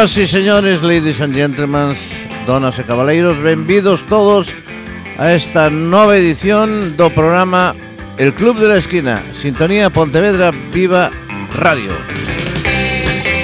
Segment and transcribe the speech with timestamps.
[0.00, 1.92] Señoras e señores, ladies and gentlemen,
[2.48, 4.48] donas e cabaleiros, benvidos todos
[5.20, 7.76] a esta nova edición do programa
[8.16, 11.12] El Club de la Esquina, Sintonía Pontevedra Viva
[11.52, 11.92] Radio.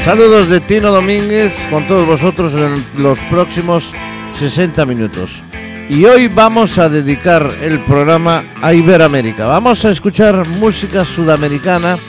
[0.00, 3.92] Saludos de Tino Domínguez con todos vosotros en los próximos
[4.40, 5.44] 60 minutos.
[5.92, 9.44] Y hoy vamos a dedicar el programa a Iberoamérica.
[9.44, 12.00] Vamos a escuchar música sudamericana,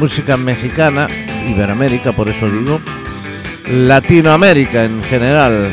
[0.00, 1.12] música mexicana,
[1.44, 2.80] Iberoamérica, por eso digo,
[3.70, 5.70] Latinoamérica en general.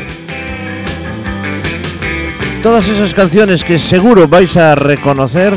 [2.62, 5.54] Todas esas canciones que seguro vais a reconocer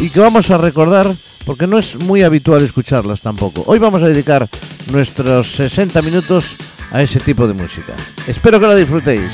[0.00, 1.10] y que vamos a recordar
[1.46, 3.64] porque no es muy habitual escucharlas tampoco.
[3.66, 4.46] Hoy vamos a dedicar
[4.90, 6.56] nuestros 60 minutos
[6.92, 7.94] a ese tipo de música.
[8.26, 9.30] Espero que la disfrutéis.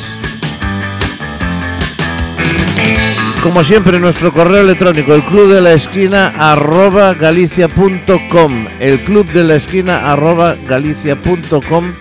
[3.42, 9.44] Como siempre, nuestro correo electrónico, el club de la esquina arroba galicia.com, el club de
[9.44, 11.92] la esquina arroba galicia.com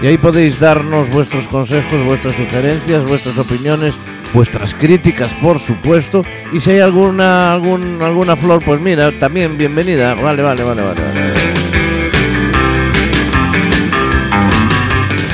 [0.00, 3.94] y ahí podéis darnos vuestros consejos, vuestras sugerencias, vuestras opiniones,
[4.32, 6.24] vuestras críticas, por supuesto.
[6.52, 10.14] Y si hay alguna algún, alguna flor, pues mira, también bienvenida.
[10.14, 11.00] Vale, vale, vale, vale.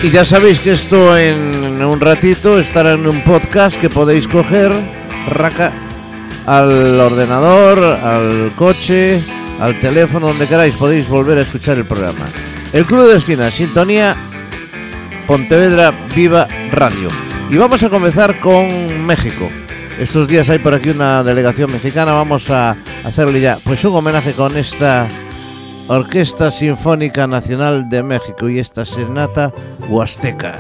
[0.03, 4.73] Y ya sabéis que esto en un ratito estará en un podcast que podéis coger,
[5.29, 5.73] raca,
[6.47, 9.21] al ordenador, al coche,
[9.61, 12.27] al teléfono, donde queráis, podéis volver a escuchar el programa.
[12.73, 14.17] El Club de Esquina, sintonía
[15.27, 17.09] Pontevedra Viva Radio.
[17.51, 19.49] Y vamos a comenzar con México.
[19.99, 22.13] Estos días hay por aquí una delegación mexicana.
[22.13, 25.07] Vamos a hacerle ya pues un homenaje con esta
[25.89, 29.53] Orquesta Sinfónica Nacional de México y esta serenata
[29.89, 30.59] huasteca.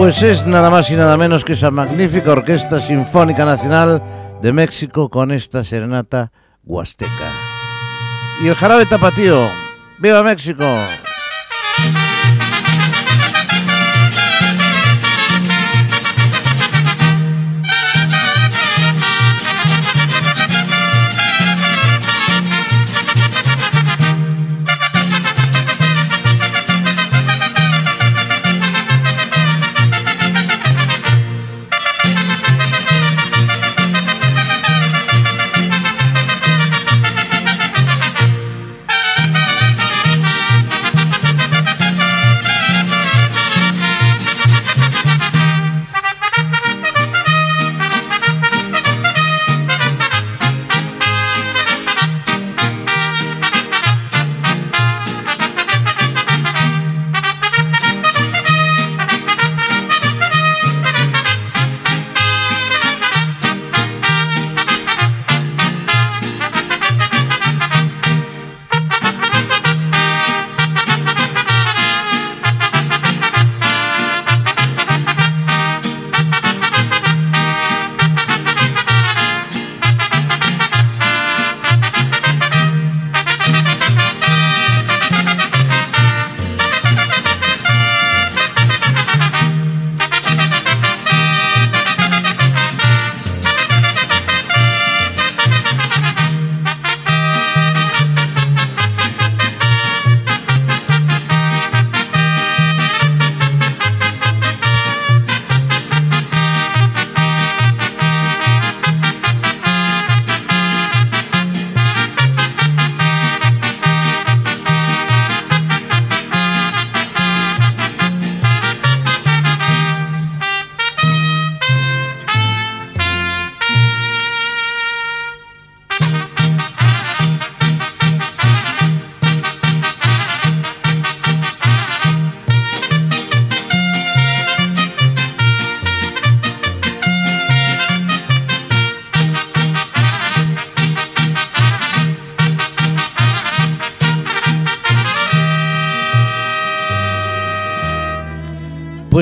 [0.00, 4.02] Pues es nada más y nada menos que esa magnífica Orquesta Sinfónica Nacional
[4.40, 6.32] de México con esta serenata
[6.64, 7.30] huasteca.
[8.42, 9.46] Y el jarabe tapatío.
[9.98, 10.64] ¡Viva México!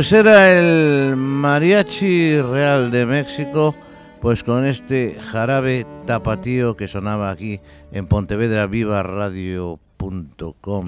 [0.09, 3.75] Pues era el Mariachi Real de México,
[4.23, 7.61] pues con este jarabe tapatío que sonaba aquí
[7.93, 10.87] en Pontevedra Viva Radio.com.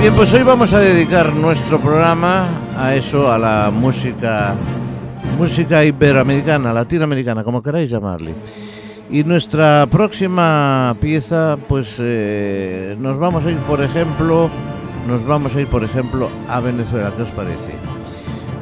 [0.00, 4.56] Bien, pues hoy vamos a dedicar nuestro programa a eso, a la música,
[5.38, 8.34] música iberoamericana, latinoamericana, como queráis llamarle.
[9.10, 14.50] Y nuestra próxima pieza, pues eh, nos vamos a ir, por ejemplo,
[15.06, 17.12] nos vamos a ir, por ejemplo, a Venezuela.
[17.14, 17.76] ¿Qué os parece?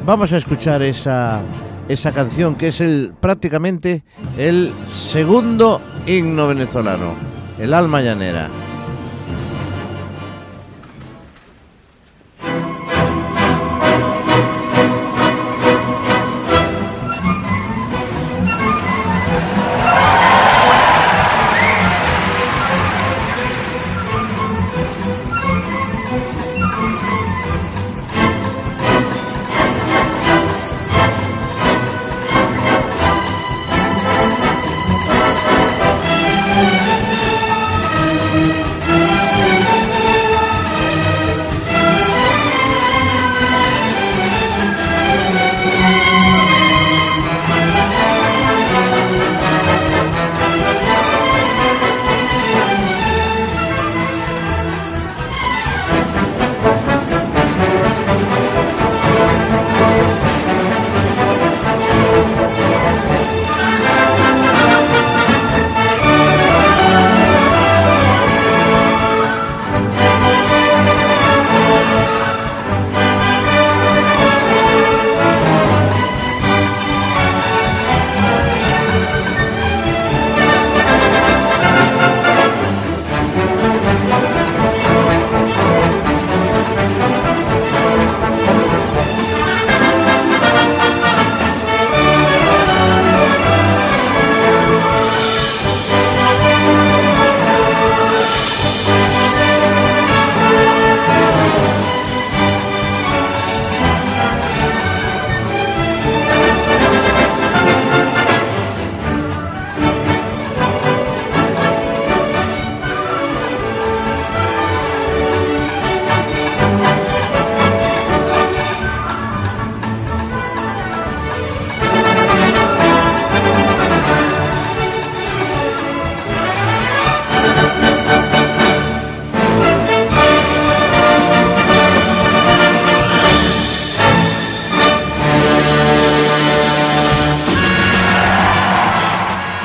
[0.05, 1.41] Vamos a escuchar esa,
[1.87, 4.03] esa canción que es el prácticamente
[4.37, 7.13] el segundo himno venezolano,
[7.57, 8.49] el alma llanera.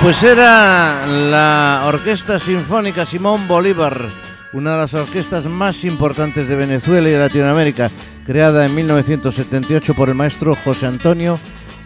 [0.08, 4.08] Pues era la Orquesta Sinfónica Simón Bolívar,
[4.54, 7.90] una de las orquestas más importantes de Venezuela y de Latinoamérica,
[8.24, 11.38] creada en 1978 por el maestro José Antonio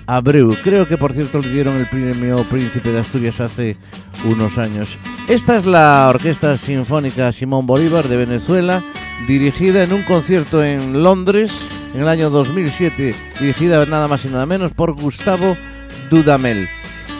[0.06, 0.56] Abreu.
[0.62, 3.76] Creo que por cierto le dieron el premio Príncipe de Asturias hace
[4.24, 4.96] unos años.
[5.26, 8.84] Esta es la Orquesta Sinfónica Simón Bolívar de Venezuela,
[9.26, 11.50] dirigida en un concierto en Londres
[11.92, 15.56] en el año 2007, dirigida nada más y nada menos por Gustavo
[16.08, 16.68] Dudamel.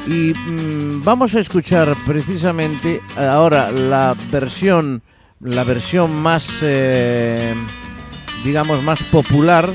[0.07, 5.03] Y mm, vamos a escuchar precisamente ahora la versión,
[5.41, 7.55] la versión más, eh,
[8.45, 9.69] digamos, más popular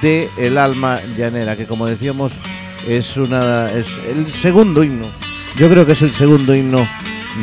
[0.00, 2.32] de El alma llanera, que como decíamos
[2.86, 5.06] es una, es el segundo himno.
[5.56, 6.86] Yo creo que es el segundo himno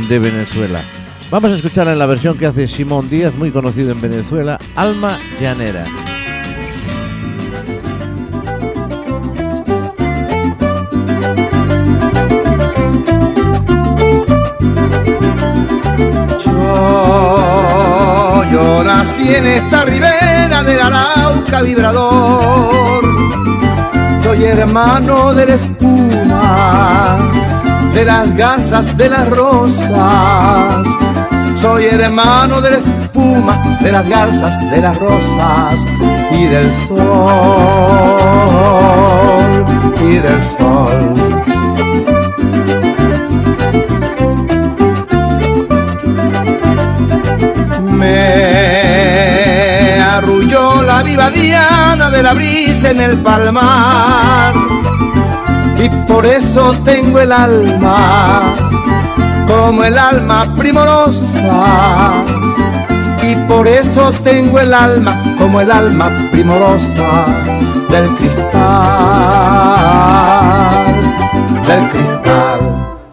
[0.10, 0.82] de Venezuela.
[1.30, 5.20] Vamos a escuchar en la versión que hace Simón Díaz, muy conocido en Venezuela, Alma
[5.40, 5.86] Llanera.
[18.98, 23.04] Nací en esta ribera del Arauca vibrador.
[24.22, 27.18] Soy hermano de la espuma,
[27.94, 30.88] de las garzas, de las rosas.
[31.56, 35.86] Soy hermano de la espuma, de las garzas, de las rosas
[36.32, 36.96] y del sol,
[40.02, 41.16] y del sol.
[47.82, 49.66] Me
[50.00, 54.54] arrulló la viva diana de la brisa en el palmar
[55.78, 58.56] y por eso tengo el alma
[59.48, 62.14] como el alma primorosa
[63.22, 67.26] y por eso tengo el alma como el alma primorosa
[67.90, 68.54] del cristal,
[71.68, 72.60] del cristal.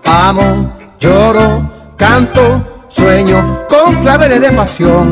[0.04, 5.10] Amo, lloro, canto sueño con claveles de pasión,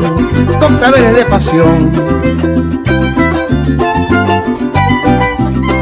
[0.59, 1.91] con claveles de pasión.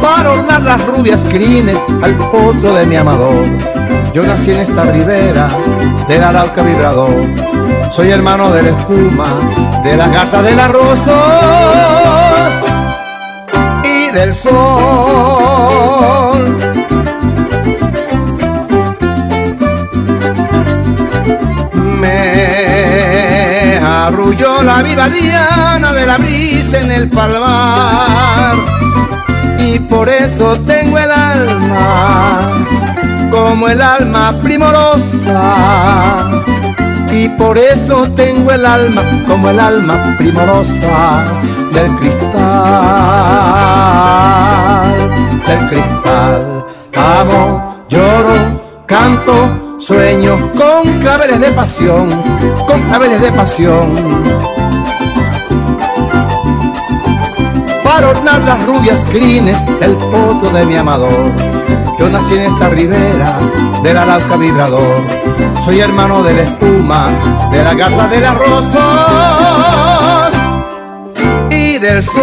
[0.01, 3.45] Para ornar las rubias crines al potro de mi amador.
[4.13, 5.49] Yo nací en esta ribera
[6.07, 7.19] del Arauca vibrador.
[7.91, 9.25] Soy hermano de la espuma,
[9.83, 11.15] de la casa de las rosas
[13.83, 14.59] y del sol.
[23.79, 28.55] Arrulló la viva diana de la brisa en el palmar
[29.57, 32.39] y por eso tengo el alma
[33.31, 36.29] como el alma primorosa
[37.11, 41.25] y por eso tengo el alma como el alma primorosa
[41.71, 42.39] del cristal,
[45.45, 46.65] del cristal.
[46.95, 52.09] Amo, lloro, canto Sueño con claveles de pasión,
[52.67, 53.95] con claveles de pasión.
[57.81, 61.31] Para ornar las rubias crines el potro de mi amador.
[61.97, 63.39] Yo nací en esta ribera
[63.81, 65.01] del Arauca vibrador.
[65.63, 67.07] Soy hermano de la espuma,
[67.49, 68.83] de la casa de las rosas
[71.51, 72.19] y del sol.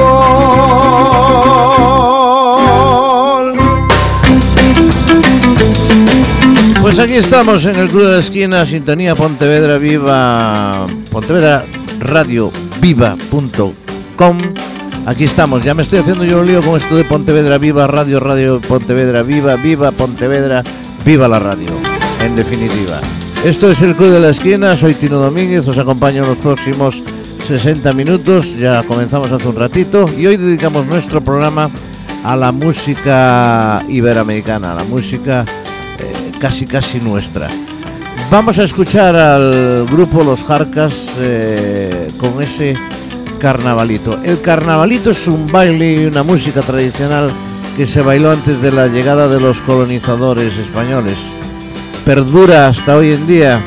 [6.97, 11.63] Pues aquí estamos en el Club de la Esquina, Sintonía Pontevedra Viva, Pontevedra
[12.01, 12.51] Radio
[12.81, 14.39] Viva.com.
[15.05, 18.19] Aquí estamos, ya me estoy haciendo yo un lío con esto de Pontevedra Viva, Radio,
[18.19, 20.63] Radio Pontevedra Viva, Viva Pontevedra,
[21.05, 21.69] Viva la radio,
[22.25, 22.99] en definitiva.
[23.45, 27.03] Esto es el Club de la Esquina, soy Tino Domínguez, os acompaño en los próximos
[27.47, 31.69] 60 minutos, ya comenzamos hace un ratito y hoy dedicamos nuestro programa
[32.25, 35.45] a la música iberoamericana, a la música
[36.41, 37.49] casi casi nuestra.
[38.31, 42.77] Vamos a escuchar al grupo Los Jarcas eh, con ese
[43.39, 44.21] carnavalito.
[44.23, 47.31] El carnavalito es un baile y una música tradicional
[47.77, 51.17] que se bailó antes de la llegada de los colonizadores españoles.
[52.05, 53.63] Perdura hasta hoy en día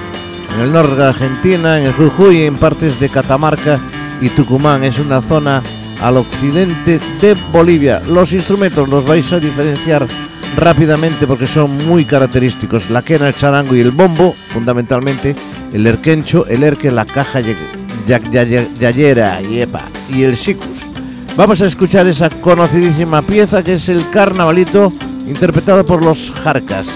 [0.55, 3.79] en el norte de Argentina, en el Jujuy en partes de Catamarca
[4.21, 4.83] y Tucumán.
[4.83, 5.61] Es una zona
[6.01, 8.01] al occidente de Bolivia.
[8.07, 10.07] Los instrumentos los vais a diferenciar
[10.56, 12.89] rápidamente porque son muy característicos.
[12.89, 15.36] La quena, el charango y el bombo, fundamentalmente,
[15.74, 17.41] el erquencho, el erque, la caja
[18.79, 20.79] yayera y epa, y el sikus.
[21.36, 24.91] Vamos a escuchar esa conocidísima pieza que es el carnavalito
[25.27, 26.88] interpretado por los jarcas.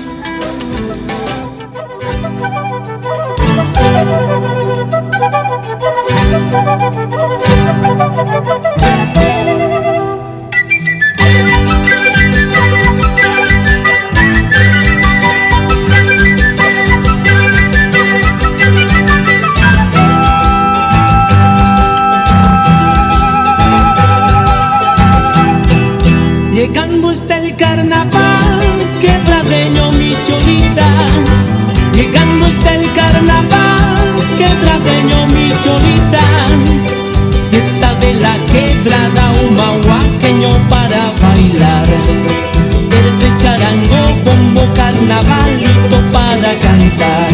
[44.73, 47.33] Carnavalito para cantar.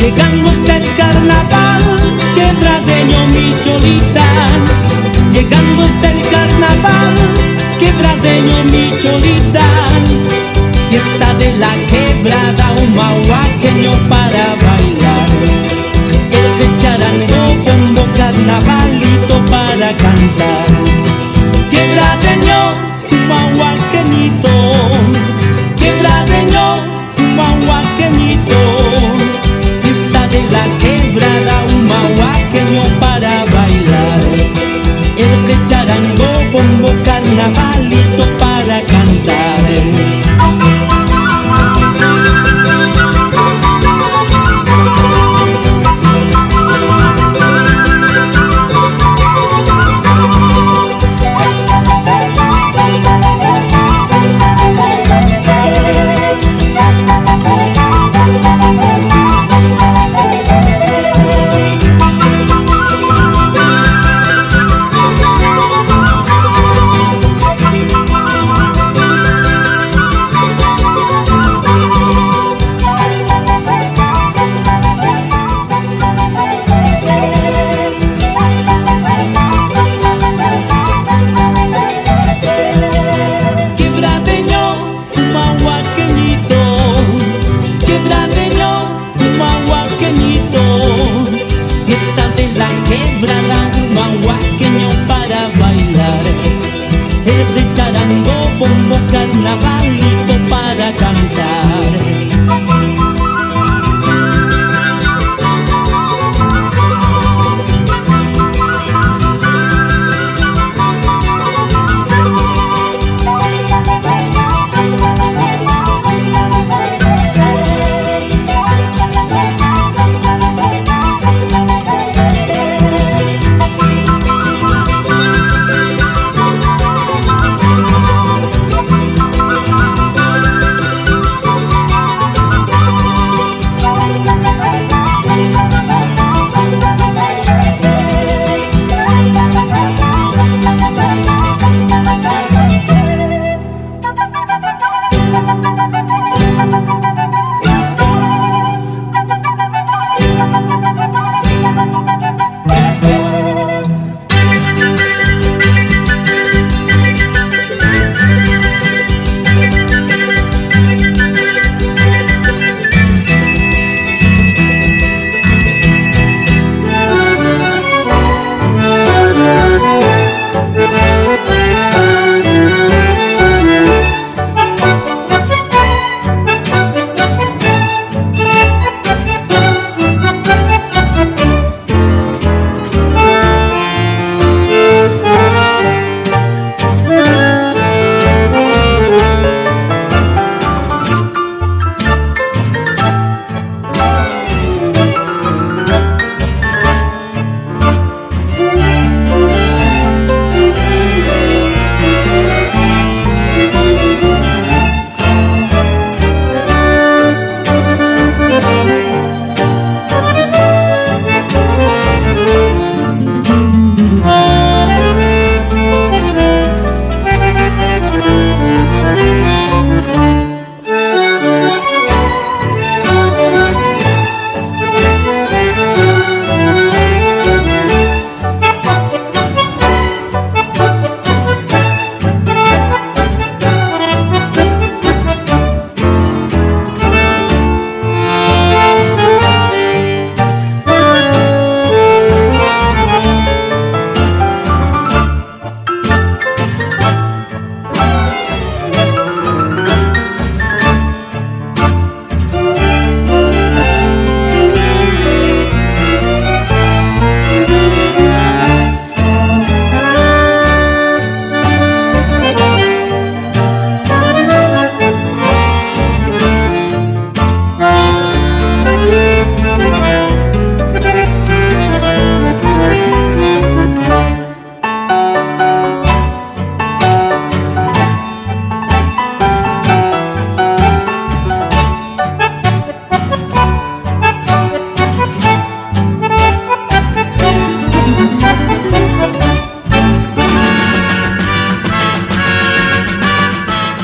[0.00, 1.82] Llegando hasta el carnaval,
[2.34, 4.26] quebradeño mi cholita.
[5.32, 7.14] Llegando hasta el carnaval,
[7.78, 9.66] quebradeño mi cholita.
[10.90, 14.65] Y está de la quebrada un mahuaqueño para bailar.
[18.36, 18.75] Pongo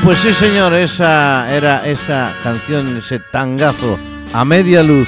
[0.03, 3.97] pues sí señor, esa era esa canción, ese tangazo
[4.33, 5.07] a media luz.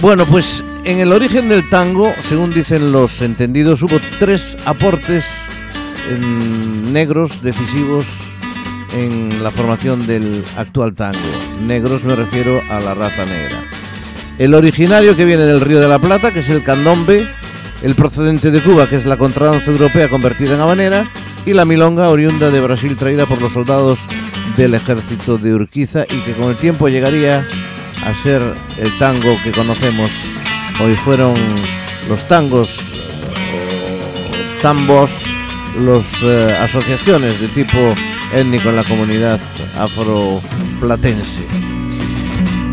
[0.00, 5.24] Bueno, pues en el origen del tango, según dicen los entendidos, hubo tres aportes
[6.92, 8.04] negros decisivos
[8.92, 11.18] en la formación del actual tango.
[11.62, 13.64] Negros me refiero a la raza negra.
[14.38, 17.26] El originario que viene del Río de la Plata, que es el candombe,
[17.82, 21.10] el procedente de Cuba, que es la contradanza europea convertida en habanera,
[21.44, 24.00] y la milonga oriunda de Brasil traída por los soldados
[24.56, 27.46] del ejército de Urquiza y que con el tiempo llegaría
[28.04, 28.42] a ser
[28.78, 30.10] el tango que conocemos.
[30.82, 31.34] Hoy fueron
[32.08, 32.78] los tangos,
[34.60, 35.10] tambos,
[35.80, 37.78] las eh, asociaciones de tipo
[38.34, 39.40] étnico en la comunidad
[39.78, 41.42] afroplatense.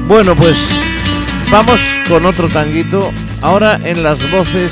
[0.07, 0.57] Bueno, pues
[1.51, 4.71] vamos con otro tanguito, ahora en las voces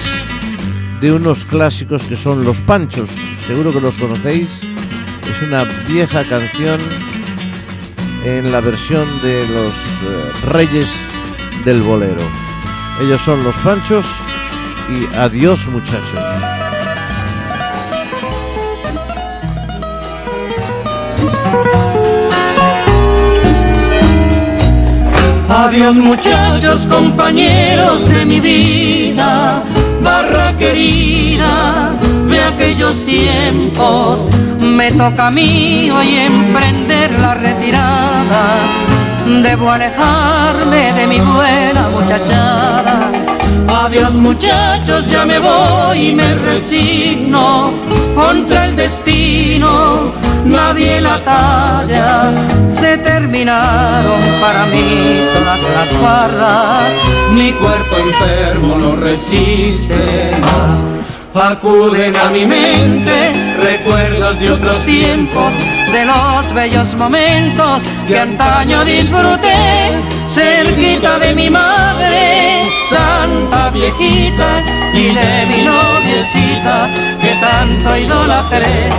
[0.99, 3.09] de unos clásicos que son Los Panchos,
[3.47, 4.49] seguro que los conocéis,
[5.23, 6.81] es una vieja canción
[8.25, 10.91] en la versión de los eh, Reyes
[11.63, 12.21] del Bolero.
[13.01, 14.05] Ellos son Los Panchos
[14.89, 16.19] y Adiós muchachos.
[25.49, 29.63] Adiós muchachos, compañeros de mi vida,
[30.07, 31.53] barra querida
[32.31, 34.25] de aquellos tiempos.
[34.79, 38.43] Me toca a mí hoy emprender la retirada.
[39.45, 42.95] Debo alejarme de mi buena muchachada.
[43.83, 47.45] Adiós muchachos, ya me voy y me resigno
[48.15, 50.13] contra el destino
[50.45, 52.56] nadie la talla.
[53.03, 56.93] Terminaron para mí todas las farras,
[57.31, 60.79] mi cuerpo enfermo no resiste más.
[61.51, 63.31] Acuden a mi mente
[63.61, 65.53] recuerdos de otros tiempos,
[65.91, 69.91] de los bellos momentos que antaño disfruté,
[70.37, 76.89] cerquita de mi madre, santa viejita, y de mi noviecita
[77.21, 78.89] que tanto idolatré.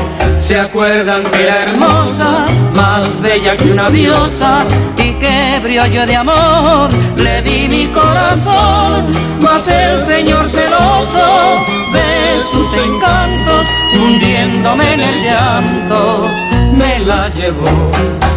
[0.41, 4.65] Se acuerdan que era hermosa, más bella que una diosa
[4.97, 5.49] y que
[5.93, 11.27] yo de amor le di mi corazón, mas el Señor celoso
[11.93, 16.23] de sus encantos, hundiéndome en el llanto,
[16.77, 18.28] me la llevó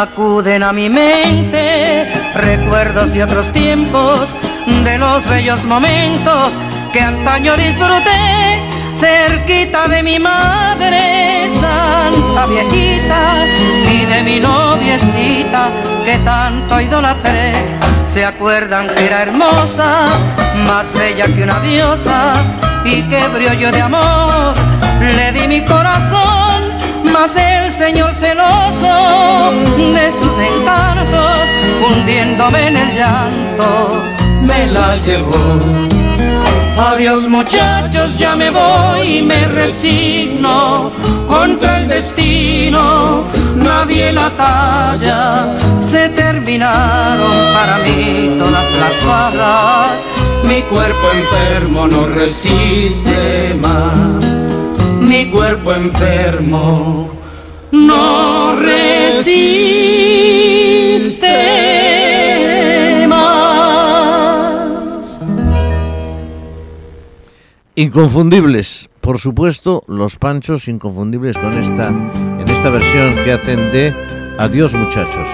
[0.00, 4.34] Acuden a mi mente recuerdos y otros tiempos
[4.84, 6.54] de los bellos momentos
[6.94, 8.62] que antaño disfruté
[8.96, 13.44] cerquita de mi madre santa viejita
[13.92, 15.68] y de mi noviecita
[16.06, 17.52] que tanto idolatré.
[18.06, 20.06] Se acuerdan que era hermosa,
[20.66, 22.32] más bella que una diosa
[22.86, 24.54] y que brillo de amor
[25.00, 26.51] le di mi corazón
[27.12, 31.40] mas el Señor celoso de sus encantos,
[31.86, 33.88] hundiéndome en el llanto,
[34.42, 35.58] me la llevó.
[36.76, 40.90] Adiós muchachos, ya me voy y me resigno
[41.28, 49.92] contra el destino, nadie la talla, se terminaron para mí todas las barras,
[50.44, 54.41] mi cuerpo enfermo no resiste más
[55.12, 57.10] mi cuerpo enfermo
[57.70, 59.86] no resiste
[63.06, 65.18] más.
[67.74, 73.94] Inconfundibles, por supuesto, los panchos inconfundibles con esta en esta versión que hacen de
[74.38, 75.28] Adiós muchachos.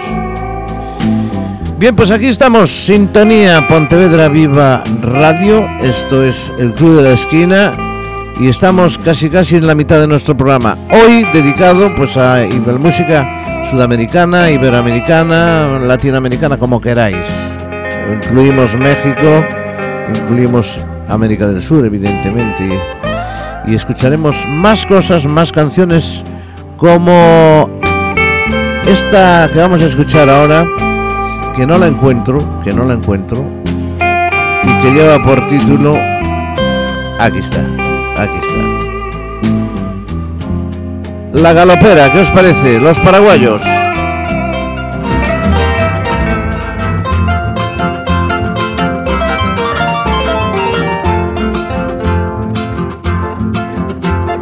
[1.78, 7.87] Bien, pues aquí estamos, Sintonía Pontevedra Viva Radio, esto es el Club de la Esquina
[8.40, 10.76] y estamos casi casi en la mitad de nuestro programa.
[10.90, 12.44] Hoy dedicado pues a
[12.78, 17.26] música sudamericana, iberoamericana, latinoamericana, como queráis.
[18.12, 19.44] Incluimos México,
[20.14, 22.68] incluimos América del Sur, evidentemente.
[23.66, 26.22] Y, escucharemos más cosas, más canciones
[26.76, 27.68] como
[28.86, 30.66] esta que vamos a escuchar ahora,
[31.54, 33.44] que no la encuentro, que no la encuentro,
[34.62, 35.98] y que lleva por título
[37.20, 37.60] Aquí está,
[38.22, 38.88] aquí está.
[41.32, 42.80] La galopera, ¿qué os parece?
[42.80, 43.62] Los paraguayos.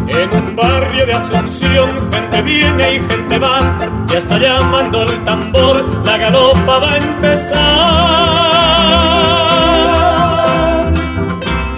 [0.08, 3.60] En un barrio de Asunción, gente viene y gente va,
[4.06, 7.56] ya está llamando el tambor, la galopa va a empezar.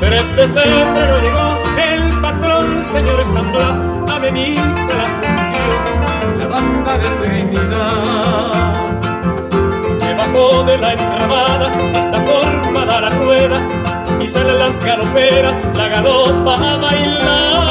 [0.00, 1.47] 3 de febrero llegó
[2.88, 3.76] señor Sambla,
[4.10, 8.52] a venirse a la función, la banda de Trinidad.
[10.00, 11.66] Debajo de la entramada
[12.00, 13.60] está formada la rueda
[14.18, 17.68] y salen las galoperas, la galopa a bailar.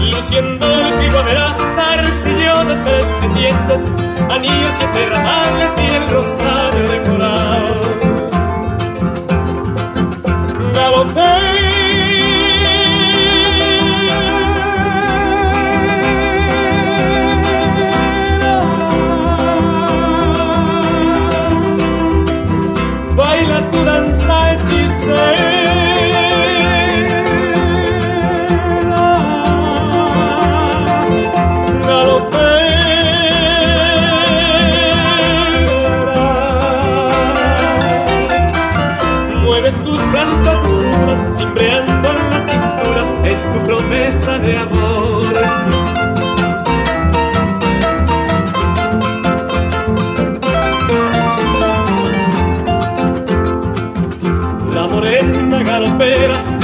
[0.00, 3.80] Luciendo el primavera, zarcillo de tres pendientes,
[4.30, 7.85] anillos y ramales y el rosario de coral.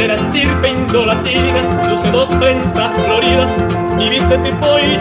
[0.02, 3.48] De la estirpe indolatina luce dos trenzas floridas
[4.00, 4.98] y viste tipo y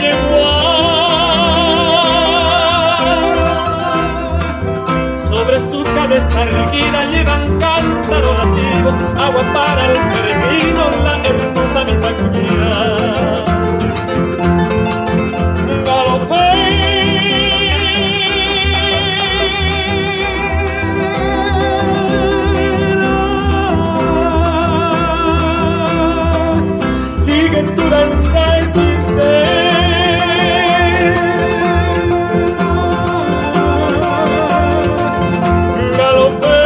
[5.28, 13.61] Sobre su cabeza erguida llevan cántaro nativo, agua para el peregrino, la hermosa mitad
[35.98, 36.62] Galopera.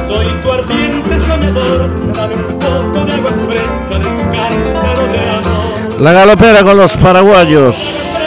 [0.00, 1.18] Soy tu ardiente.
[6.00, 8.17] La galopera con los paraguayos.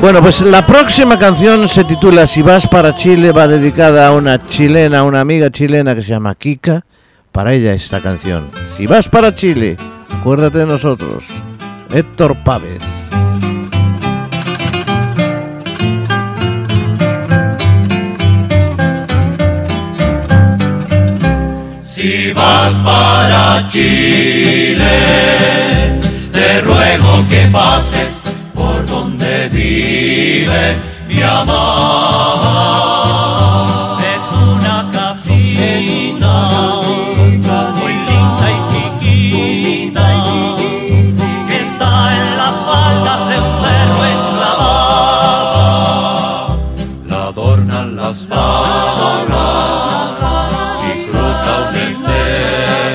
[0.00, 4.46] Bueno, pues la próxima canción se titula Si vas para Chile, va dedicada a una
[4.46, 6.84] chilena, una amiga chilena que se llama Kika.
[7.32, 8.50] Para ella esta canción.
[8.76, 9.76] Si vas para Chile,
[10.12, 11.24] acuérdate de nosotros.
[11.92, 12.82] Héctor Pávez.
[21.84, 24.84] Si vas para Chile,
[26.32, 28.25] te ruego que pases
[28.88, 30.76] donde vive
[31.08, 31.56] mi amor.
[34.00, 36.32] Es una casita
[37.80, 40.06] muy linda y chiquita
[41.48, 44.96] que está en las faldas de un cerro enclavada.
[47.08, 49.26] La adornan las palmas
[50.86, 51.54] y cruza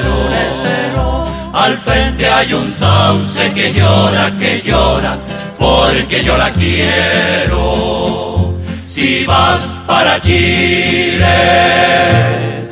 [0.05, 1.07] un estero.
[1.53, 5.17] Al frente hay un sauce que llora, que llora,
[5.61, 8.55] porque yo la quiero.
[8.83, 11.37] Si vas para Chile,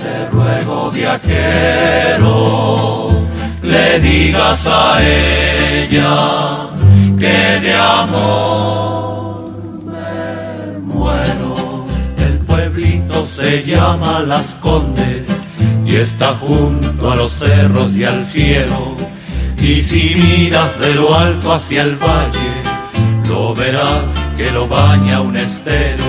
[0.01, 2.31] te ruego viajero,
[3.61, 6.69] le digas a ella
[7.19, 9.51] que de amor
[9.85, 11.85] me muero.
[12.17, 15.27] El pueblito se llama Las Condes
[15.85, 18.95] y está junto a los cerros y al cielo.
[19.61, 22.48] Y si miras de lo alto hacia el valle,
[23.29, 26.03] lo verás que lo baña un estero.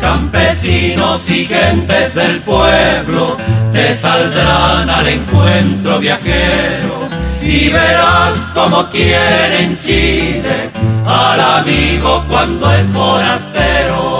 [0.00, 3.36] Campesinos y gentes del pueblo
[3.72, 7.08] te saldrán al encuentro viajero
[7.40, 10.70] y verás como quieren Chile
[11.06, 14.11] al amigo cuando es forastero.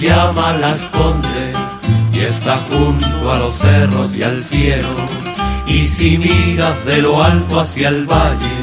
[0.00, 1.56] Llama Las Condes
[2.12, 4.88] y está junto a los cerros y al cielo.
[5.66, 8.58] Y si miras de lo alto hacia el valle,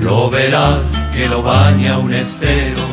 [0.00, 2.86] lo verás que lo baña un estero.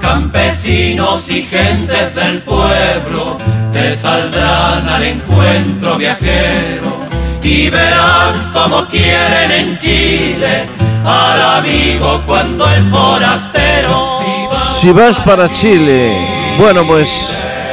[0.00, 3.38] Campesinos y gentes del pueblo
[3.72, 7.06] te saldrán al encuentro viajero
[7.42, 10.66] y verás como quieren en Chile
[11.04, 14.18] al amigo cuando es forastero.
[14.80, 17.08] Si vas para Chile, bueno pues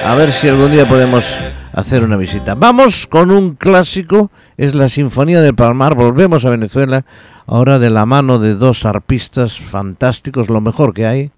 [0.04, 1.26] a ver si algún día podemos
[1.74, 2.56] hacer una visita.
[2.56, 7.06] Vamos con un clásico, es la Sinfonía del Palmar, volvemos a Venezuela,
[7.48, 11.32] ahora de la mano de dos arpistas fantásticos, lo mejor que hay,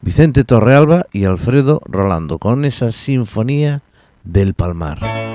[0.00, 3.82] Vicente Torrealba y Alfredo Rolando, con esa Sinfonía
[4.24, 5.31] del Palmar.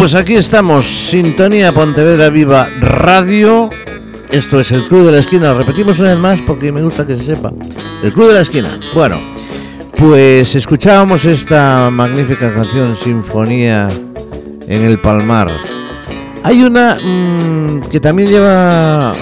[0.00, 3.68] Pues aquí estamos, Sintonía Pontevedra Viva Radio.
[4.30, 5.52] Esto es el Club de la Esquina.
[5.52, 7.52] Repetimos una vez más porque me gusta que se sepa.
[8.02, 8.80] El Club de la Esquina.
[8.94, 9.20] Bueno,
[9.98, 13.88] pues escuchábamos esta magnífica canción, Sinfonía
[14.66, 15.52] en el Palmar.
[16.44, 19.12] Hay una mm, que también lleva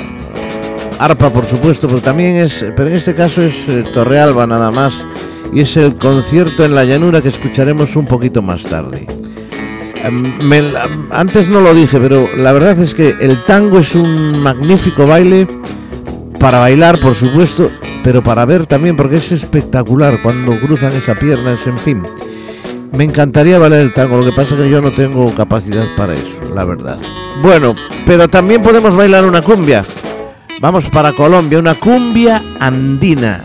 [1.01, 5.05] arpa, por supuesto, pero también es, pero en este caso es eh, Torrealba nada más,
[5.53, 9.09] y es el concierto en la llanura que escucharemos un poquito más tarde.
[10.09, 15.07] Em, antes no lo dije, pero la verdad es que el tango es un magnífico
[15.07, 15.47] baile
[16.41, 17.71] para bailar, por supuesto,
[18.03, 22.03] pero para ver también, porque es espectacular cuando cruzan esa pierna, es, en fin.
[22.97, 26.15] Me encantaría bailar el tango, lo que pasa es que yo no tengo capacidad para
[26.15, 26.99] eso, la verdad.
[27.43, 27.73] Bueno,
[28.07, 29.85] pero también podemos bailar una cumbia.
[30.61, 33.45] Vamos para Colombia, una cumbia andina.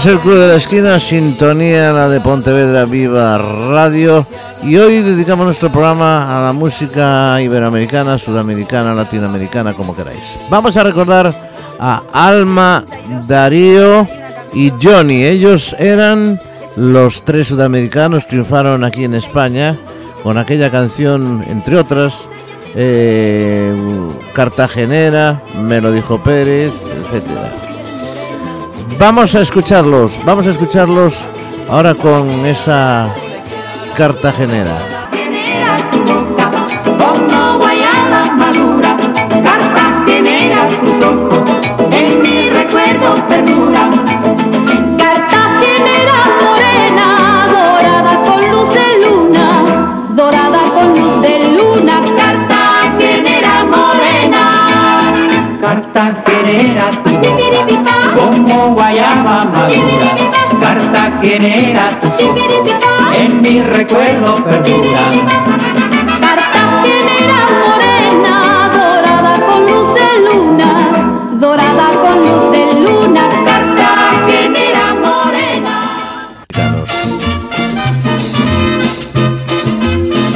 [0.00, 4.26] Es el Club de la Esquina, sintonía la de Pontevedra Viva Radio.
[4.62, 10.38] Y hoy dedicamos nuestro programa a la música iberoamericana, sudamericana, latinoamericana, como queráis.
[10.48, 11.34] Vamos a recordar
[11.78, 12.82] a Alma,
[13.28, 14.08] Darío
[14.54, 15.22] y Johnny.
[15.24, 16.40] Ellos eran
[16.76, 19.76] los tres sudamericanos, triunfaron aquí en España
[20.22, 22.22] con aquella canción, entre otras,
[22.74, 23.74] eh,
[24.32, 27.49] Cartagenera, Me lo dijo Pérez, etcétera.
[29.00, 31.24] Vamos a escucharlos, vamos a escucharlos
[31.70, 33.08] ahora con esa
[33.96, 34.76] cartagenera.
[38.36, 38.96] Madura,
[41.90, 43.79] en mi recuerdo perdura.
[59.30, 60.10] Guayaba madura.
[60.60, 65.04] Cartagenera tu chipiripipá, en mi recuerdo perdura.
[66.20, 68.34] Cartagenera morena,
[68.74, 70.70] dorada con luz de luna,
[71.32, 75.76] dorada con luz de luna, Cartagenera morena.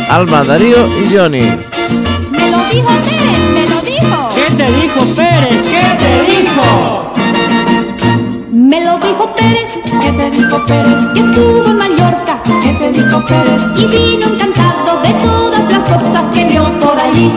[0.08, 1.46] Alma, Darío y Johnny.
[2.30, 4.28] Me lo dijo Pérez, me lo dijo.
[4.34, 5.62] ¿Qué te dijo Pérez?
[5.62, 7.12] ¿Qué te dijo?
[8.74, 9.68] Me lo dijo Pérez,
[10.02, 10.98] ¿Qué te dijo Pérez?
[11.14, 13.62] que estuvo en Mallorca ¿Qué te dijo Pérez?
[13.76, 17.30] y vino encantado de todas las cosas que vio por allí.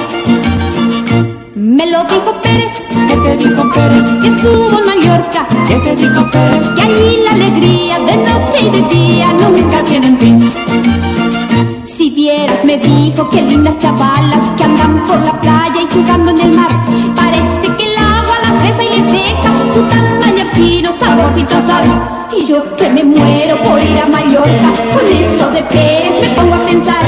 [1.54, 2.72] Me lo dijo Pérez,
[3.08, 4.04] ¿Qué te dijo Pérez?
[4.24, 6.64] que estuvo en Mallorca ¿Qué te dijo Pérez?
[6.76, 10.52] y allí la alegría de noche y de día nunca tienen fin.
[11.86, 16.40] Si vieras, me dijo que lindas chavalas que andan por la playa y jugando en
[16.42, 16.68] el mar.
[18.66, 21.86] Y les deja su tan mallorquino saborcito sal.
[22.36, 26.56] Y yo que me muero por ir a Mallorca, con eso de Pérez me pongo
[26.56, 27.04] a pensar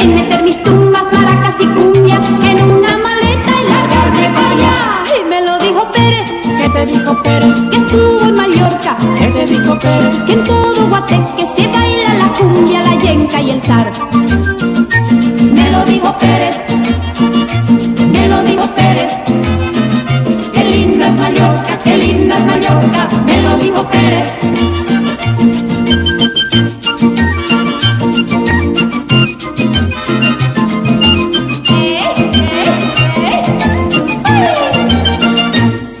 [0.00, 2.20] en meter mis tumbas, maracas y cumbias
[2.50, 5.20] en una maleta y largarme para allá.
[5.20, 7.54] Y me lo dijo Pérez, ¿Qué te dijo Pérez?
[7.70, 10.14] que estuvo en Mallorca, ¿Qué te dijo Pérez?
[10.26, 13.90] que en todo Guateque se baila la cumbia, la yenca y el zar.
[15.52, 16.56] Me lo dijo Pérez,
[18.12, 19.12] me lo dijo Pérez,
[21.22, 24.26] Mallorca, qué linda es Mallorca, me lo dijo Pérez.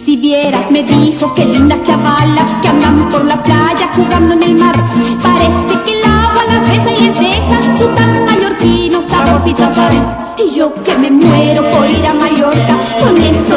[0.04, 4.56] Si vieras, me dijo que lindas chavalas que andan por la playa jugando en el
[4.56, 4.74] mar.
[5.22, 10.34] Parece que el agua las besa y les deja su tan mallorquino saborcito a sal.
[10.36, 12.41] Y yo que me muero por ir a Mallorca,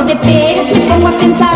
[0.03, 1.55] de Pérez me pongo a pensar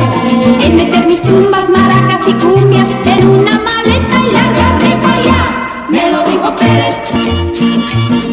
[0.62, 5.88] en meter mis tumbas, maracas y cumbias en una maleta y largarme para allá.
[5.90, 6.96] Me lo dijo Pérez,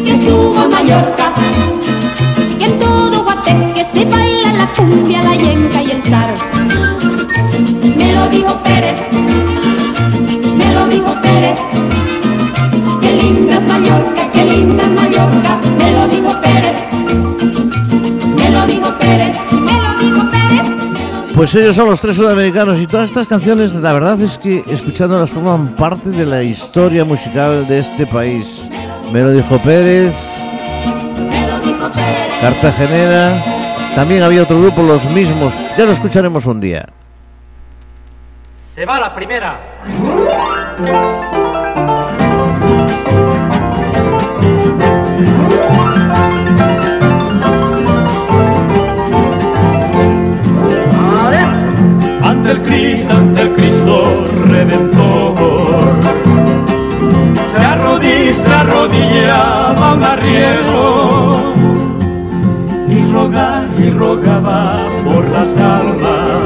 [0.05, 1.33] que estuvo en Mallorca,
[2.57, 6.33] que en todo Guateque se baila la cumbia, la yenca y el zar.
[7.97, 8.97] Me lo dijo Pérez,
[10.55, 11.57] me lo dijo Pérez,
[21.37, 25.29] Pues ellos son los tres sudamericanos y todas estas canciones, la verdad es que escuchándolas
[25.29, 28.67] forman parte de la historia musical de este país.
[29.13, 30.15] Me lo dijo Pérez.
[32.41, 33.39] Cartagenera,
[33.93, 36.87] también había otro grupo, los mismos, ya lo escucharemos un día.
[38.73, 39.59] Se va la primera.
[52.47, 55.35] Ante el Cristo, ante el Cristo Redentor.
[57.53, 61.37] Se arrodilla, se arrodillaba un arriero
[62.89, 66.39] y rogaba y rogaba por las almas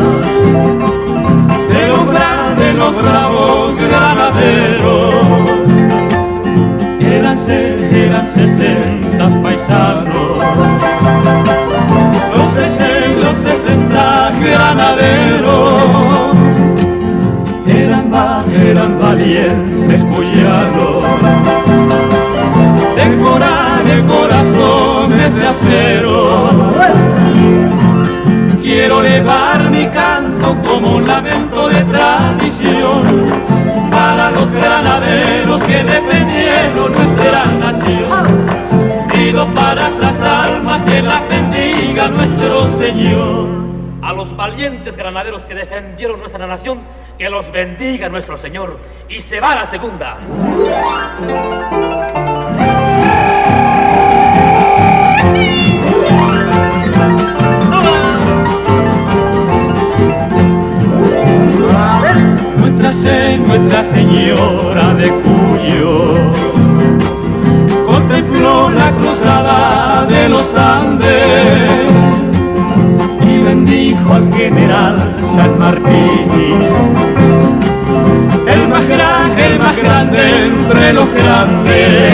[1.70, 5.14] de los grandes, los bravos granaderos.
[6.99, 11.61] Eran, eran sesentas paisanos
[14.42, 15.72] granaderos
[17.68, 18.12] eran,
[18.68, 21.04] eran valientes cuyanos
[22.96, 26.42] de, cora- de corazones de acero.
[28.62, 33.02] Quiero elevar mi canto como un lamento de tradición
[33.89, 38.48] para los granaderos que defendieron nuestra nación.
[39.12, 43.61] Pido para esas almas que las bendiga nuestro Señor.
[44.22, 46.82] Los valientes granaderos que defendieron nuestra nación,
[47.17, 48.78] que los bendiga nuestro Señor.
[49.09, 50.19] Y se va la segunda.
[62.57, 66.32] Nuestra, se- nuestra Señora de Cuyo
[67.86, 71.91] contempló la cruzada de los Andes
[73.72, 76.28] y bendijo al general San Martín,
[78.47, 82.13] el más grande, el más grande entre los grandes.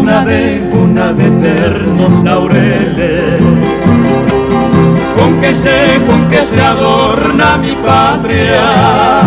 [0.00, 3.40] Una de, una de eternos laureles
[5.16, 9.20] con que se, con que se adorna mi patria.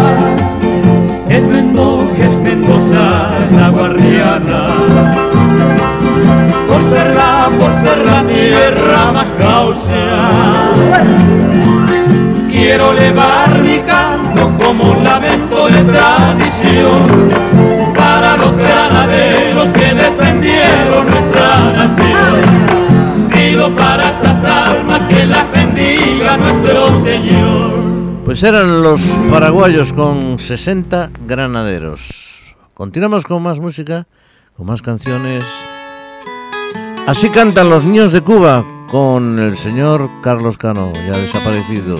[1.30, 4.68] Es Mendoza, es Mendoza la guardiana,
[6.68, 10.66] por ser la, por ser la tierra más gaucha.
[12.50, 17.30] Quiero elevar mi canto como un lamento de tradición
[17.96, 23.30] para los granaderos que defendieron nuestra nación.
[23.32, 27.74] Pido para esas almas que las bendiga nuestro Señor.
[28.24, 32.56] Pues eran los paraguayos con 60 granaderos.
[32.74, 34.08] Continuamos con más música,
[34.56, 35.46] con más canciones.
[37.08, 42.00] Así cantan los niños de Cuba con el señor Carlos Cano, ya desaparecido.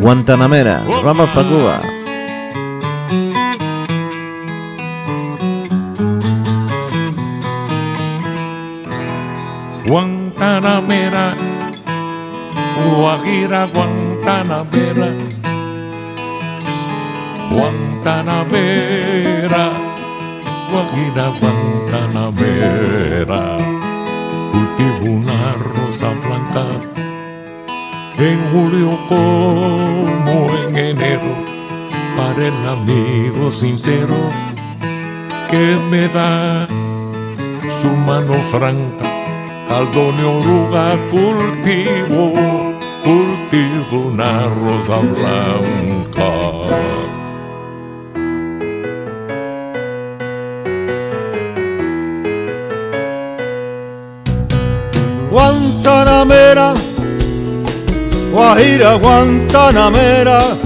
[0.00, 1.82] Guantanamera, nos vamos para Cuba.
[9.86, 11.34] Guantanamera,
[12.96, 15.08] Guajira, Guantanamera,
[17.50, 19.72] Guantanamera,
[20.72, 23.44] Guajira, Guantanamera.
[24.52, 26.64] Cultivo una rosa blanca
[28.18, 31.32] en julio como en enero
[32.16, 34.16] para el amigo sincero
[35.50, 36.68] que me da
[37.80, 39.10] su mano franca
[39.68, 42.32] al doña oruga cultivo,
[43.04, 46.31] cultivo una rosa blanca.
[55.82, 56.74] Guantanamera,
[58.32, 60.56] Guajira Guantanamera,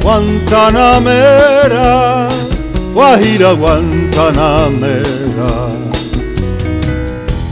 [0.00, 2.28] Guantanamera,
[2.94, 5.52] Guajira Guantanamera.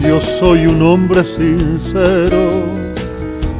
[0.03, 2.63] Yo soy un hombre sincero,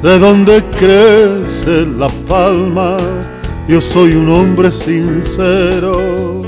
[0.01, 2.99] de donde crece la palma.
[3.67, 6.45] Yo soy un hombre sincero,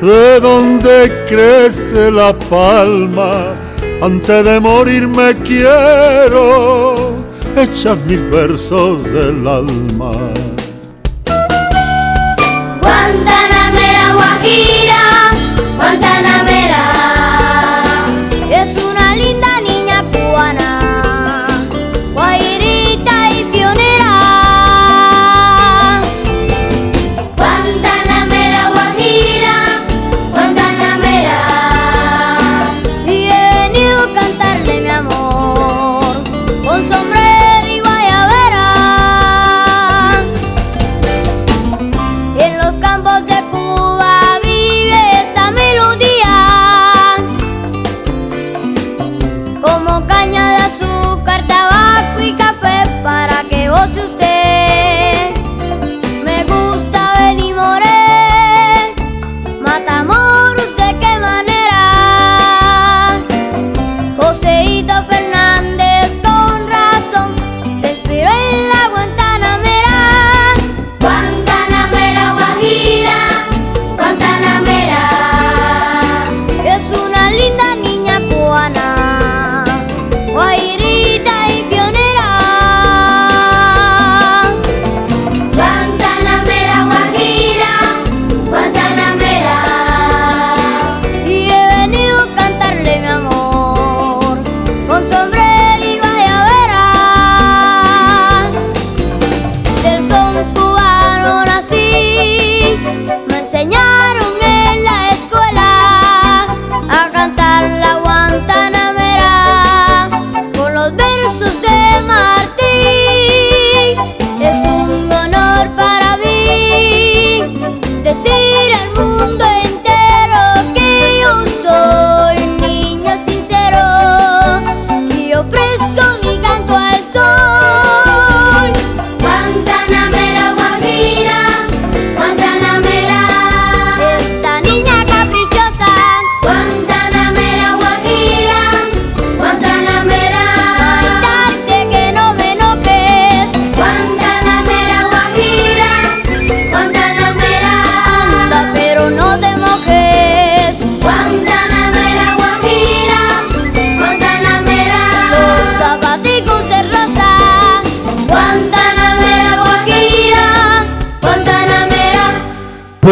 [0.00, 3.61] de donde crece la palma.
[4.02, 7.14] Antes de morir me quiero
[7.56, 10.31] echar mil versos del alma.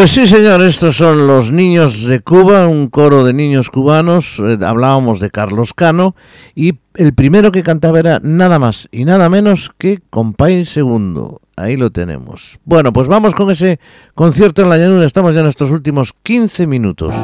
[0.00, 4.38] Pues sí, señor, estos son los niños de Cuba, un coro de niños cubanos.
[4.38, 6.16] eh, hablábamos de Carlos Cano
[6.54, 11.42] y el primero que cantaba era nada más y nada menos que Compay Segundo.
[11.54, 12.58] Ahí lo tenemos.
[12.64, 13.78] Bueno, pues vamos con ese
[14.14, 15.04] concierto en la llanura.
[15.04, 17.14] Estamos ya en estos últimos 15 minutos.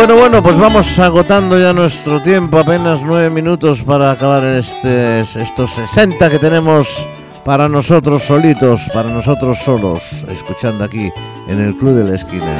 [0.00, 5.72] Bueno, bueno, pues vamos agotando ya nuestro tiempo, apenas nueve minutos para acabar este, estos
[5.72, 7.06] 60 que tenemos
[7.44, 11.12] para nosotros solitos, para nosotros solos, escuchando aquí
[11.48, 12.56] en el Club de la Esquina.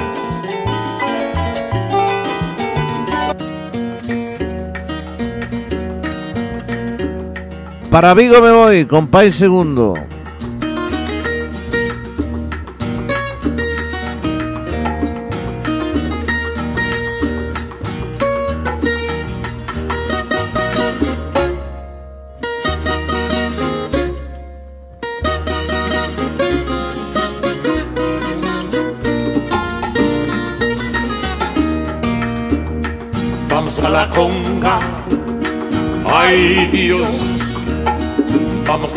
[7.91, 9.95] Para Vigo me voy, con País Segundo.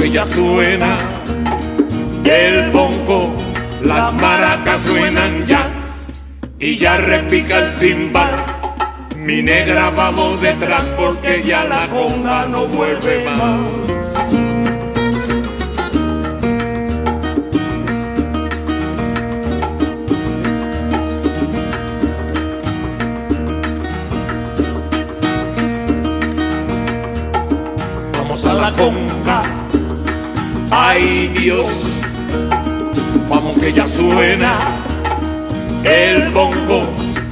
[0.04, 0.98] Que ya suena
[2.26, 3.34] el bongo,
[3.86, 5.72] las maracas suenan ya
[6.60, 8.36] y ya repica el timbal.
[9.16, 14.33] Mi negra vamos detrás porque ya la conga no vuelve más.
[30.96, 32.00] Ay Dios,
[33.28, 34.60] vamos que ya suena
[35.84, 36.84] el bongo,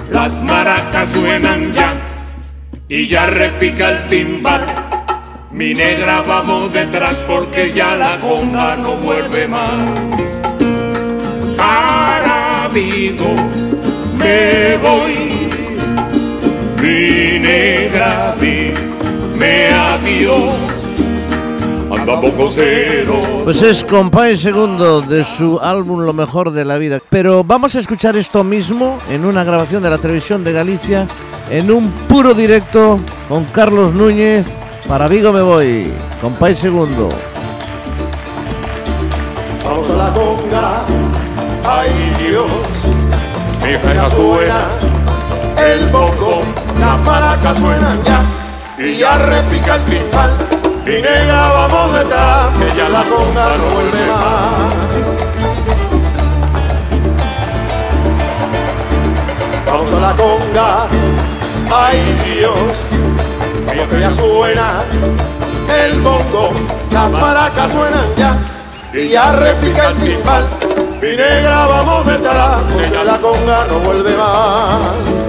[0.09, 1.93] las maracas suenan ya
[2.89, 4.65] y ya repica el timbal.
[5.51, 9.73] Mi negra vamos detrás porque ya la conga no vuelve más.
[11.55, 13.35] Para Vigo
[14.17, 15.29] me voy,
[16.81, 20.70] mi negra dime adiós.
[22.49, 23.21] Cero.
[23.43, 26.99] Pues es Compay Segundo de su álbum Lo Mejor de la Vida.
[27.09, 31.07] Pero vamos a escuchar esto mismo en una grabación de la televisión de Galicia,
[31.49, 32.99] en un puro directo
[33.29, 34.47] con Carlos Núñez.
[34.87, 35.91] Para Vigo me voy,
[36.21, 37.09] Compay Segundo.
[39.63, 40.85] Vamos a la conga,
[41.65, 41.89] ay
[42.27, 42.51] Dios,
[43.63, 44.65] mi reja suena,
[45.65, 46.41] el bongo,
[46.79, 48.25] las maracas suenan ya,
[48.83, 50.31] y ya repica el timbal,
[50.85, 54.81] mi negra vamos detrás, que ya la conga no vuelve más.
[59.67, 60.87] Vamos a la conga,
[61.73, 62.89] ay Dios,
[63.67, 64.83] como que ya suena,
[65.83, 66.51] el bongo,
[66.91, 68.37] las maracas suenan ya,
[68.93, 70.45] y ya repica el timbal.
[71.01, 75.27] Mi negra vamos detrás, porque la conga no vuelve más.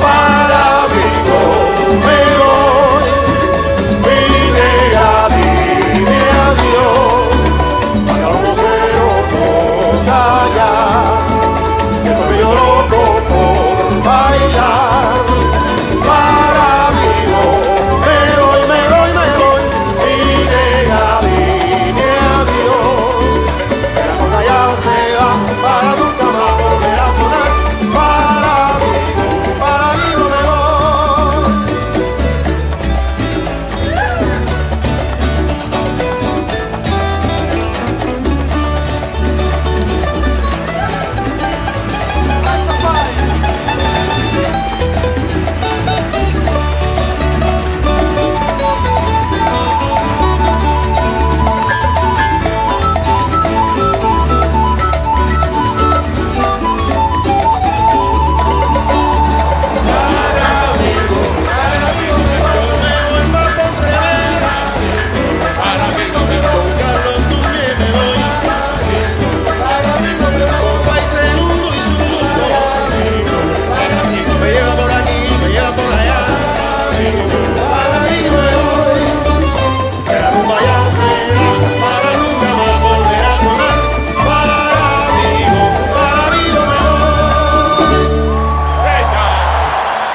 [0.00, 0.86] Para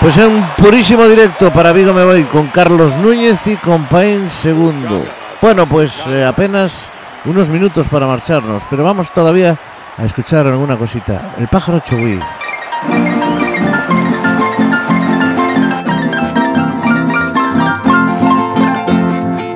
[0.05, 4.29] Pues en un purísimo directo para Vigo me voy con Carlos Núñez y con Pain
[4.29, 5.03] Segundo.
[5.41, 6.89] Bueno, pues eh, apenas
[7.25, 9.57] unos minutos para marcharnos, pero vamos todavía
[9.97, 11.33] a escuchar alguna cosita.
[11.39, 12.19] El pájaro chugui.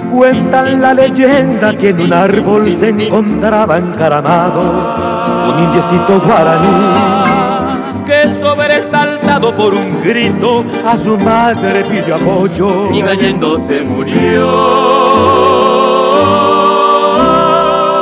[0.10, 7.09] Cuentan la leyenda que en un árbol se encontraba encaramado un indiecito guaraní
[9.40, 14.50] por un grito a su madre pidió apoyo y cayendo se murió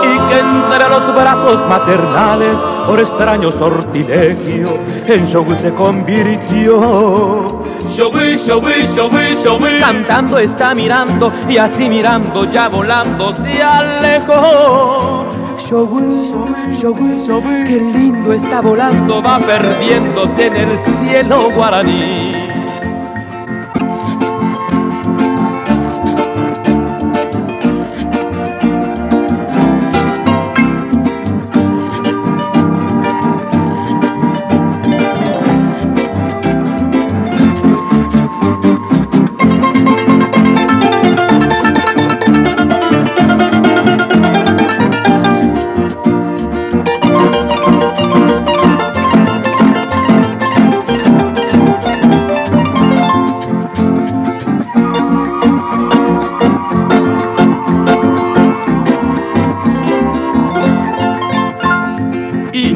[0.03, 2.55] y que entre los brazos maternales
[2.87, 4.67] por extraño sortilegio
[5.05, 7.61] en Shogui se convirtió.
[7.95, 9.79] Shogui, Shogui, Shogui, Shogui.
[9.79, 15.26] Cantando está mirando y así mirando ya volando se alejó.
[15.67, 16.31] Shogui,
[16.79, 22.56] Shogui, Shogui, qué lindo está volando, va perdiéndose en el cielo guaraní.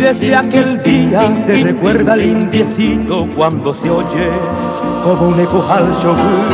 [0.01, 4.31] Desde aquel día se recuerda al indiecito cuando se oye
[5.03, 6.47] como un eco al Shogun.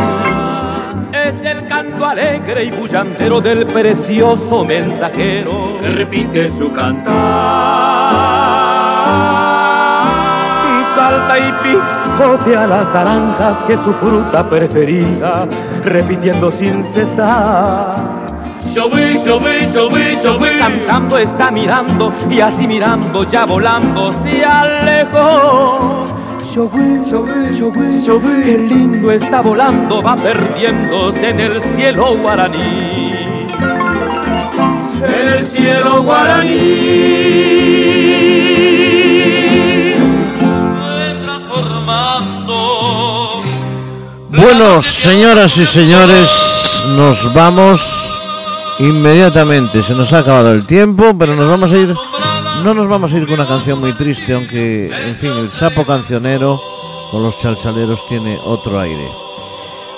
[1.13, 7.15] Es el canto alegre y bullandero del precioso mensajero que repite su cantar.
[10.93, 15.47] Salta y picotea las naranjas que es su fruta preferida,
[15.85, 18.26] repitiendo sin cesar.
[20.59, 26.05] Cantando está mirando y así mirando ya volando se alejó.
[28.43, 33.13] Qué lindo está volando, va perdiéndose en el cielo guaraní.
[35.01, 36.57] En el cielo guaraní.
[41.23, 43.41] Transformando.
[44.29, 46.29] Bueno, señoras y señores,
[46.95, 48.06] nos vamos
[48.79, 49.83] inmediatamente.
[49.83, 51.93] Se nos ha acabado el tiempo, pero nos vamos a ir.
[52.63, 55.85] No nos vamos a ir con una canción muy triste, aunque, en fin, el sapo
[55.85, 56.59] cancionero
[57.11, 59.07] con los chalchaleros tiene otro aire.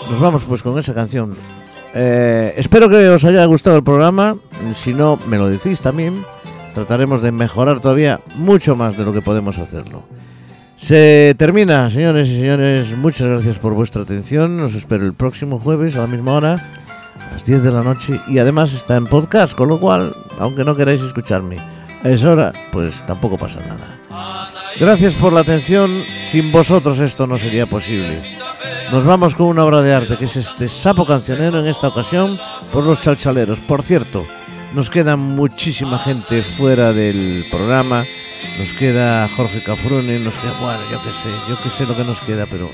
[0.09, 1.35] Nos vamos pues con esa canción.
[1.93, 4.35] Eh, espero que os haya gustado el programa.
[4.75, 6.23] Si no, me lo decís también.
[6.73, 10.03] Trataremos de mejorar todavía mucho más de lo que podemos hacerlo.
[10.77, 12.95] Se termina, señores y señores.
[12.95, 14.59] Muchas gracias por vuestra atención.
[14.61, 16.71] Os espero el próximo jueves a la misma hora,
[17.39, 18.19] las 10 de la noche.
[18.27, 21.57] Y además está en podcast, con lo cual, aunque no queráis escucharme
[22.03, 23.97] a esa hora, pues tampoco pasa nada.
[24.79, 25.89] Gracias por la atención.
[26.29, 28.21] Sin vosotros esto no sería posible.
[28.91, 32.37] Nos vamos con una obra de arte que es este sapo cancionero en esta ocasión
[32.73, 33.59] por los chalchaleros.
[33.59, 34.25] Por cierto,
[34.73, 38.05] nos queda muchísima gente fuera del programa.
[38.57, 42.03] Nos queda Jorge Cafrune, nos queda, bueno, yo qué sé, yo qué sé lo que
[42.03, 42.71] nos queda, pero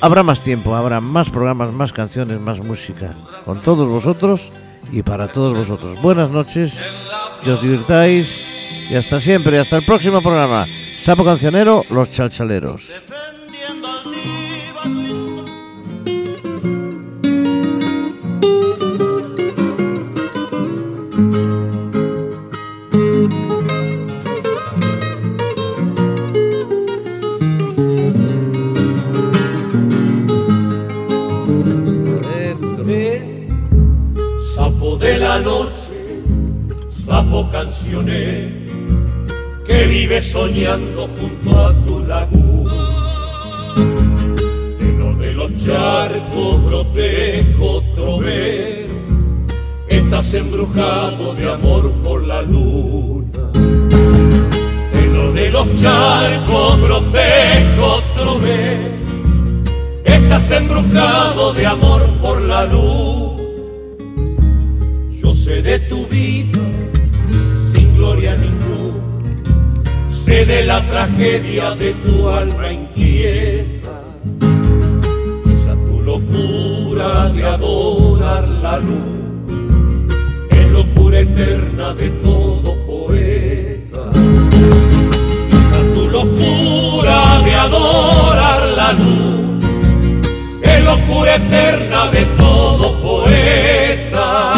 [0.00, 3.14] habrá más tiempo, habrá más programas, más canciones, más música.
[3.44, 4.52] Con todos vosotros
[4.92, 6.00] y para todos vosotros.
[6.00, 6.80] Buenas noches,
[7.42, 8.46] que os divirtáis
[8.90, 10.66] y hasta siempre, hasta el próximo programa.
[11.00, 13.05] Sapo Cancionero, Los Chalchaleros.
[39.66, 42.72] Que vive soñando junto a tu laguna.
[44.78, 48.94] Lleno de los charcos protejo trovero,
[49.88, 53.50] estás embrujado de amor por la luna.
[54.92, 58.90] Lleno de los charcos protejo trovero,
[60.04, 63.40] estás embrujado de amor por la luz.
[65.20, 66.55] Yo sé de tu vida
[70.46, 74.00] de la tragedia de tu alma inquieta,
[75.52, 79.48] esa tu locura de adorar la luz,
[80.50, 84.10] es locura eterna de todo poeta.
[85.60, 89.64] Esa tu locura de adorar la luz,
[90.62, 94.52] es locura eterna de todo poeta.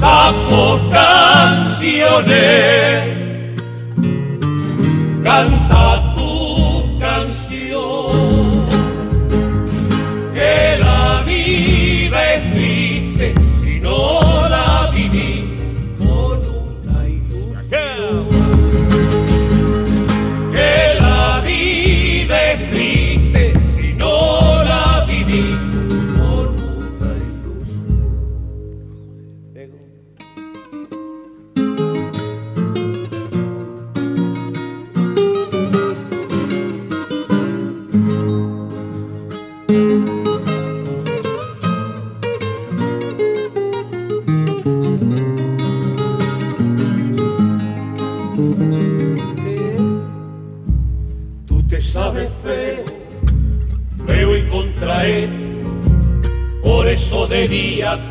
[0.00, 2.34] Sapo canciones,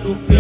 [0.04, 0.33] día tu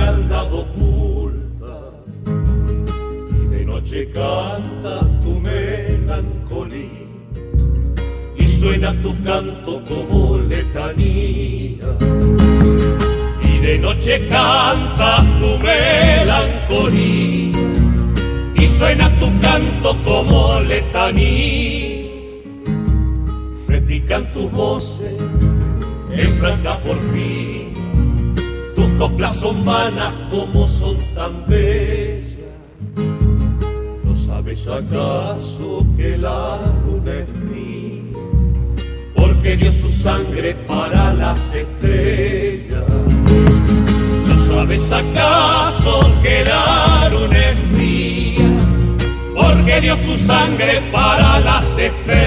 [50.03, 52.22] su sangre para las estrellas.